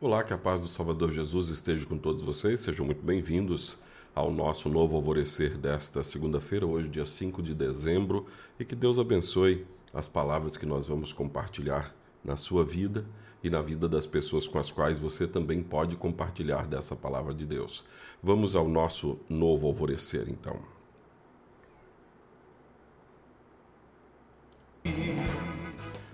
Olá, 0.00 0.22
que 0.22 0.32
a 0.32 0.38
paz 0.38 0.60
do 0.60 0.68
Salvador 0.68 1.10
Jesus 1.10 1.48
esteja 1.48 1.84
com 1.84 1.98
todos 1.98 2.22
vocês. 2.22 2.60
Sejam 2.60 2.86
muito 2.86 3.04
bem-vindos 3.04 3.80
ao 4.14 4.30
nosso 4.30 4.68
novo 4.68 4.94
alvorecer 4.94 5.58
desta 5.58 6.04
segunda-feira, 6.04 6.64
hoje, 6.64 6.88
dia 6.88 7.04
5 7.04 7.42
de 7.42 7.52
dezembro, 7.52 8.24
e 8.60 8.64
que 8.64 8.76
Deus 8.76 8.96
abençoe 8.96 9.66
as 9.92 10.06
palavras 10.06 10.56
que 10.56 10.64
nós 10.64 10.86
vamos 10.86 11.12
compartilhar 11.12 11.92
na 12.22 12.36
sua 12.36 12.64
vida 12.64 13.04
e 13.42 13.50
na 13.50 13.60
vida 13.60 13.88
das 13.88 14.06
pessoas 14.06 14.46
com 14.46 14.60
as 14.60 14.70
quais 14.70 15.00
você 15.00 15.26
também 15.26 15.64
pode 15.64 15.96
compartilhar 15.96 16.68
dessa 16.68 16.94
palavra 16.94 17.34
de 17.34 17.44
Deus. 17.44 17.82
Vamos 18.22 18.54
ao 18.54 18.68
nosso 18.68 19.18
novo 19.28 19.66
alvorecer, 19.66 20.28
então. 20.28 20.60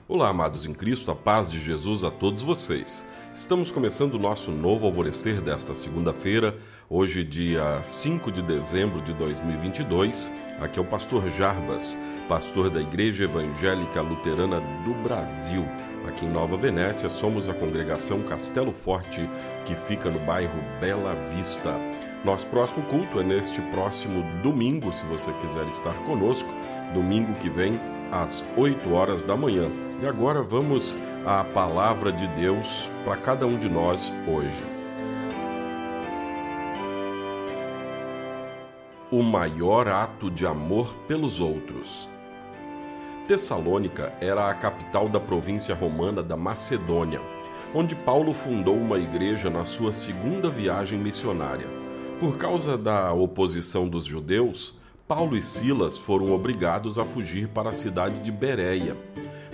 Olá, 0.08 0.30
amados 0.30 0.64
em 0.64 0.72
Cristo, 0.72 1.10
a 1.10 1.14
paz 1.14 1.50
de 1.50 1.60
Jesus 1.60 2.02
a 2.02 2.10
todos 2.10 2.40
vocês. 2.40 3.04
Estamos 3.34 3.68
começando 3.68 4.14
o 4.14 4.18
nosso 4.18 4.52
novo 4.52 4.86
alvorecer 4.86 5.40
desta 5.40 5.74
segunda-feira, 5.74 6.56
hoje, 6.88 7.24
dia 7.24 7.82
5 7.82 8.30
de 8.30 8.40
dezembro 8.40 9.02
de 9.02 9.12
2022. 9.12 10.30
Aqui 10.60 10.78
é 10.78 10.82
o 10.82 10.84
pastor 10.84 11.28
Jarbas, 11.28 11.98
pastor 12.28 12.70
da 12.70 12.80
Igreja 12.80 13.24
Evangélica 13.24 14.00
Luterana 14.00 14.60
do 14.60 14.94
Brasil. 15.02 15.66
Aqui 16.06 16.24
em 16.24 16.30
Nova 16.30 16.56
Venécia, 16.56 17.10
somos 17.10 17.48
a 17.48 17.54
congregação 17.54 18.22
Castelo 18.22 18.72
Forte, 18.72 19.28
que 19.66 19.74
fica 19.74 20.08
no 20.08 20.20
bairro 20.20 20.54
Bela 20.80 21.16
Vista. 21.34 21.74
Nosso 22.24 22.46
próximo 22.46 22.84
culto 22.84 23.18
é 23.18 23.24
neste 23.24 23.60
próximo 23.72 24.22
domingo, 24.44 24.92
se 24.92 25.04
você 25.06 25.32
quiser 25.40 25.66
estar 25.66 25.94
conosco, 26.04 26.48
domingo 26.94 27.34
que 27.40 27.50
vem, 27.50 27.80
às 28.12 28.44
8 28.56 28.92
horas 28.92 29.24
da 29.24 29.36
manhã. 29.36 29.68
E 30.00 30.06
agora 30.06 30.40
vamos 30.40 30.96
a 31.26 31.42
palavra 31.42 32.12
de 32.12 32.26
Deus 32.28 32.90
para 33.02 33.16
cada 33.16 33.46
um 33.46 33.58
de 33.58 33.66
nós 33.66 34.12
hoje. 34.28 34.62
O 39.10 39.22
maior 39.22 39.88
ato 39.88 40.30
de 40.30 40.46
amor 40.46 40.94
pelos 41.08 41.40
outros. 41.40 42.06
Tessalônica 43.26 44.12
era 44.20 44.50
a 44.50 44.54
capital 44.54 45.08
da 45.08 45.18
província 45.18 45.74
romana 45.74 46.22
da 46.22 46.36
Macedônia, 46.36 47.22
onde 47.74 47.94
Paulo 47.94 48.34
fundou 48.34 48.76
uma 48.76 48.98
igreja 48.98 49.48
na 49.48 49.64
sua 49.64 49.94
segunda 49.94 50.50
viagem 50.50 50.98
missionária. 50.98 51.68
Por 52.20 52.36
causa 52.36 52.76
da 52.76 53.14
oposição 53.14 53.88
dos 53.88 54.04
judeus, 54.04 54.78
Paulo 55.08 55.38
e 55.38 55.42
Silas 55.42 55.96
foram 55.96 56.32
obrigados 56.34 56.98
a 56.98 57.04
fugir 57.06 57.48
para 57.48 57.70
a 57.70 57.72
cidade 57.72 58.18
de 58.20 58.30
Bereia 58.30 58.94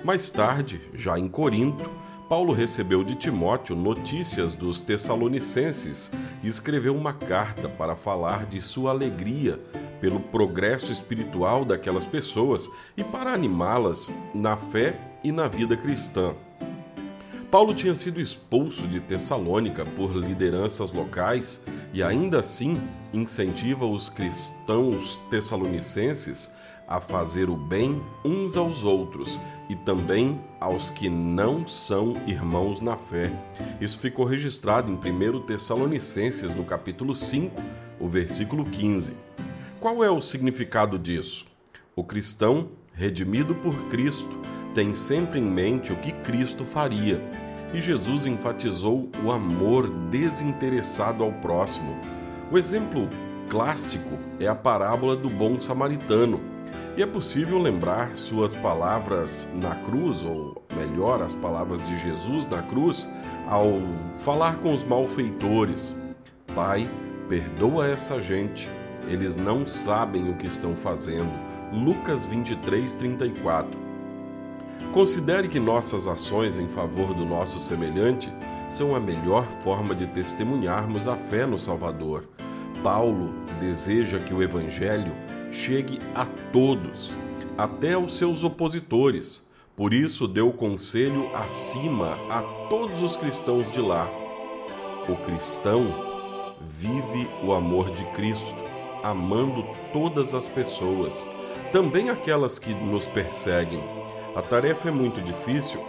mais 0.05 0.31
tarde, 0.31 0.81
já 0.95 1.19
em 1.19 1.29
Corinto, 1.29 1.89
Paulo 2.29 2.53
recebeu 2.53 3.03
de 3.03 3.15
Timóteo 3.17 3.75
notícias 3.75 4.55
dos 4.55 4.81
Tessalonicenses 4.81 6.11
e 6.43 6.49
escreveu 6.49 6.95
uma 6.95 7.13
carta 7.13 7.69
para 7.69 7.97
falar 7.97 8.47
de 8.47 8.63
sua 8.63 8.93
alegria 8.93 9.59
pelo 10.01 10.21
progresso 10.21 10.93
espiritual 10.93 11.65
daquelas 11.65 12.05
pessoas 12.05 12.71
e 12.97 13.05
para 13.05 13.33
animá-las 13.33 14.11
na 14.33 14.57
fé 14.57 14.99
e 15.23 15.33
na 15.33 15.49
vida 15.49 15.77
cristã. 15.77 16.35
Paulo 17.51 17.75
tinha 17.75 17.97
sido 17.97 18.21
expulso 18.21 18.87
de 18.87 19.01
Tessalônica 19.01 19.85
por 19.85 20.15
lideranças 20.17 20.93
locais 20.93 21.61
e 21.93 22.01
ainda 22.01 22.39
assim 22.39 22.81
incentiva 23.13 23.85
os 23.85 24.09
cristãos 24.09 25.21
tessalonicenses 25.31 26.55
a 26.91 27.01
fazer 27.01 27.49
o 27.49 27.57
bem 27.57 28.03
uns 28.25 28.57
aos 28.57 28.83
outros 28.83 29.41
e 29.69 29.77
também 29.77 30.41
aos 30.59 30.91
que 30.91 31.09
não 31.09 31.65
são 31.65 32.17
irmãos 32.27 32.81
na 32.81 32.97
fé. 32.97 33.31
Isso 33.81 34.01
ficou 34.01 34.25
registrado 34.25 34.91
em 34.91 34.97
1 34.97 35.43
Tessalonicenses, 35.43 36.53
no 36.53 36.65
capítulo 36.65 37.15
5, 37.15 37.63
o 38.01 38.09
versículo 38.09 38.65
15. 38.65 39.13
Qual 39.79 40.03
é 40.03 40.11
o 40.11 40.21
significado 40.21 40.99
disso? 40.99 41.47
O 41.95 42.03
cristão, 42.03 42.69
redimido 42.93 43.55
por 43.55 43.75
Cristo, 43.85 44.37
tem 44.75 44.93
sempre 44.93 45.39
em 45.39 45.45
mente 45.45 45.93
o 45.93 45.97
que 45.97 46.11
Cristo 46.11 46.65
faria. 46.65 47.21
E 47.73 47.81
Jesus 47.81 48.27
enfatizou 48.27 49.09
o 49.25 49.31
amor 49.31 49.89
desinteressado 50.11 51.23
ao 51.23 51.31
próximo. 51.35 51.97
O 52.51 52.59
exemplo 52.59 53.09
clássico 53.49 54.19
é 54.41 54.49
a 54.49 54.57
parábola 54.57 55.15
do 55.15 55.31
bom 55.31 55.61
samaritano 55.61 56.41
e 56.97 57.03
é 57.03 57.07
possível 57.07 57.59
lembrar 57.59 58.17
suas 58.17 58.53
palavras 58.53 59.49
na 59.55 59.75
cruz, 59.75 60.25
ou 60.25 60.63
melhor, 60.77 61.23
as 61.23 61.35
palavras 61.35 61.87
de 61.87 61.99
Jesus 61.99 62.49
na 62.49 62.63
cruz, 62.63 63.09
ao 63.49 63.81
falar 64.19 64.57
com 64.57 64.75
os 64.75 64.85
malfeitores: 64.85 65.95
Pai, 66.55 66.91
perdoa 67.29 67.89
essa 67.89 68.21
gente, 68.21 68.69
eles 69.09 69.37
não 69.37 69.67
sabem 69.67 70.29
o 70.31 70.35
que 70.35 70.47
estão 70.47 70.75
fazendo. 70.75 71.31
Lucas 71.73 72.25
23, 72.25 72.95
34. 72.95 73.71
Considere 74.93 75.47
que 75.47 75.61
nossas 75.61 76.09
ações 76.09 76.59
em 76.59 76.67
favor 76.67 77.15
do 77.15 77.25
nosso 77.25 77.61
semelhante 77.61 78.33
são 78.69 78.97
a 78.97 79.01
melhor 79.01 79.47
forma 79.63 79.95
de 79.95 80.07
testemunharmos 80.09 81.07
a 81.07 81.17
fé 81.17 81.47
no 81.47 81.59
Salvador. 81.59 82.25
Paulo 82.83 83.33
deseja 83.61 84.19
que 84.19 84.35
o 84.35 84.43
Evangelho 84.43 85.13
chegue 85.53 85.99
a 86.15 86.27
todos, 86.53 87.13
até 87.57 87.95
aos 87.95 88.15
seus 88.17 88.45
opositores. 88.45 89.49
Por 89.77 89.95
isso 89.95 90.29
deu 90.29 90.53
conselho 90.53 91.35
acima 91.35 92.19
a 92.29 92.43
todos 92.69 93.03
os 93.03 93.17
cristãos 93.17 93.71
de 93.73 93.81
lá. 93.81 94.09
O 95.09 95.17
cristão 95.25 96.55
vive 96.61 97.29
o 97.43 97.53
amor 97.53 97.91
de 97.91 98.05
Cristo, 98.13 98.63
amando 99.03 99.67
todas 99.93 100.35
as 100.35 100.47
pessoas, 100.47 101.27
também 101.73 102.11
aquelas 102.11 102.59
que 102.59 102.75
nos 102.75 103.07
perseguem. 103.07 103.83
A 104.37 104.43
tarefa 104.43 104.89
é 104.89 104.93
muito 104.93 105.21
difícil, 105.23 105.83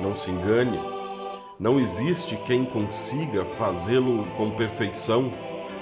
não 0.00 0.16
se 0.16 0.30
engane. 0.30 0.78
Não 1.58 1.78
existe 1.78 2.36
quem 2.46 2.64
consiga 2.64 3.44
fazê-lo 3.44 4.24
com 4.36 4.50
perfeição. 4.50 5.32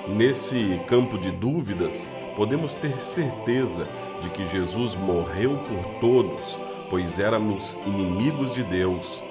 Nesse 0.09 0.81
campo 0.89 1.19
de 1.19 1.31
dúvidas, 1.31 2.09
podemos 2.39 2.77
ter 2.77 3.03
certeza 3.03 3.89
de 4.23 4.31
que 4.31 4.47
Jesus 4.47 4.95
morreu 4.95 5.59
por 5.59 6.01
todos, 6.01 6.57
pois 6.89 7.19
éramos 7.19 7.77
inimigos 7.85 8.55
de 8.55 8.63
Deus. 8.63 9.25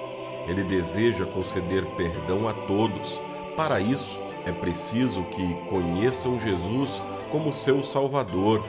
Ele 0.46 0.62
deseja 0.62 1.24
conceder 1.24 1.86
perdão 1.96 2.46
a 2.46 2.52
todos. 2.52 3.18
Para 3.56 3.80
isso, 3.80 4.20
é 4.44 4.52
preciso 4.52 5.22
que 5.22 5.54
conheçam 5.70 6.38
Jesus 6.38 7.02
como 7.32 7.50
seu 7.50 7.82
Salvador. 7.82 8.62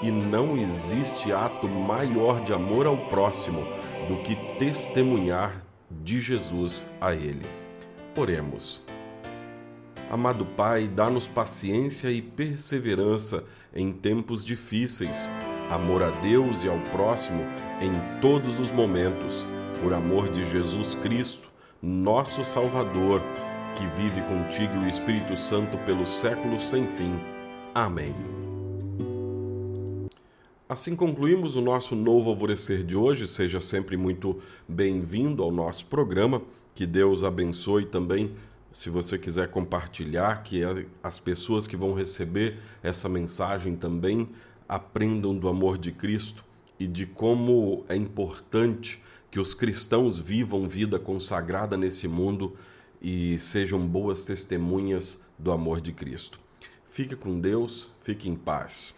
E 0.00 0.10
não 0.10 0.56
existe 0.56 1.30
ato 1.30 1.68
maior 1.68 2.40
de 2.40 2.54
amor 2.54 2.86
ao 2.86 2.96
próximo 2.96 3.62
do 4.08 4.16
que 4.22 4.34
testemunhar 4.58 5.62
de 5.90 6.18
Jesus 6.18 6.86
a 6.98 7.12
ele. 7.12 7.46
Oremos. 8.16 8.82
Amado 10.10 10.44
Pai, 10.44 10.88
dá-nos 10.88 11.26
paciência 11.26 12.10
e 12.10 12.20
perseverança 12.20 13.44
em 13.74 13.92
tempos 13.92 14.44
difíceis, 14.44 15.30
amor 15.70 16.02
a 16.02 16.10
Deus 16.20 16.62
e 16.62 16.68
ao 16.68 16.78
próximo 16.90 17.42
em 17.80 18.20
todos 18.20 18.60
os 18.60 18.70
momentos, 18.70 19.46
por 19.82 19.92
amor 19.92 20.28
de 20.28 20.48
Jesus 20.48 20.94
Cristo, 20.96 21.50
nosso 21.82 22.44
Salvador, 22.44 23.22
que 23.74 23.86
vive 23.96 24.20
contigo 24.22 24.78
o 24.78 24.88
Espírito 24.88 25.36
Santo 25.36 25.78
pelos 25.86 26.08
séculos 26.08 26.68
sem 26.68 26.86
fim. 26.86 27.18
Amém. 27.74 28.14
Assim 30.68 30.96
concluímos 30.96 31.56
o 31.56 31.60
nosso 31.60 31.94
novo 31.94 32.30
alvorecer 32.30 32.82
de 32.82 32.96
hoje. 32.96 33.26
Seja 33.26 33.60
sempre 33.60 33.96
muito 33.96 34.40
bem-vindo 34.66 35.42
ao 35.42 35.50
nosso 35.50 35.84
programa. 35.86 36.40
Que 36.74 36.86
Deus 36.86 37.22
abençoe 37.22 37.84
também 37.84 38.32
se 38.72 38.88
você 38.88 39.18
quiser 39.18 39.48
compartilhar, 39.48 40.42
que 40.42 40.62
é 40.62 40.86
as 41.02 41.18
pessoas 41.18 41.66
que 41.66 41.76
vão 41.76 41.92
receber 41.94 42.58
essa 42.82 43.08
mensagem 43.08 43.76
também 43.76 44.28
aprendam 44.68 45.36
do 45.36 45.48
amor 45.48 45.76
de 45.76 45.92
Cristo 45.92 46.44
e 46.78 46.86
de 46.86 47.04
como 47.06 47.84
é 47.88 47.96
importante 47.96 49.02
que 49.30 49.38
os 49.38 49.54
cristãos 49.54 50.18
vivam 50.18 50.68
vida 50.68 50.98
consagrada 50.98 51.76
nesse 51.76 52.08
mundo 52.08 52.56
e 53.00 53.38
sejam 53.38 53.86
boas 53.86 54.24
testemunhas 54.24 55.24
do 55.38 55.52
amor 55.52 55.80
de 55.80 55.92
Cristo. 55.92 56.38
Fique 56.86 57.16
com 57.16 57.40
Deus, 57.40 57.90
fique 58.00 58.28
em 58.28 58.34
paz. 58.34 58.94